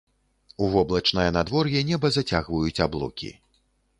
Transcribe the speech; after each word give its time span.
У 0.63 0.69
воблачнае 0.75 1.25
надвор'е 1.35 1.83
неба 1.91 2.11
зацягваюць 2.15 2.83
аблокі. 2.89 3.31